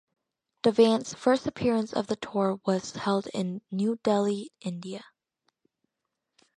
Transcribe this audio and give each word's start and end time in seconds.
The 0.63 0.71
band's 0.71 1.13
first 1.13 1.45
appearance 1.45 1.93
of 1.93 2.07
the 2.07 2.15
tour 2.15 2.59
was 2.65 2.93
held 2.93 3.27
in 3.35 3.61
New 3.69 3.97
Delhi, 4.01 4.51
India. 4.59 5.03